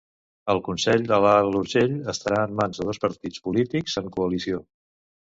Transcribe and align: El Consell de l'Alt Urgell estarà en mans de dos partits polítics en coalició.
El 0.51 0.59
Consell 0.67 1.03
de 1.09 1.17
l'Alt 1.25 1.57
Urgell 1.59 1.93
estarà 2.13 2.39
en 2.47 2.55
mans 2.61 2.79
de 2.81 2.87
dos 2.87 3.01
partits 3.03 3.43
polítics 3.49 3.99
en 4.03 4.09
coalició. 4.17 4.63